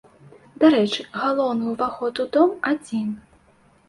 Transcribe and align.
Дарэчы, 0.61 1.03
галоўны 1.17 1.67
ўваход 1.73 2.21
у 2.23 2.25
дом 2.39 2.55
адзін. 2.71 3.13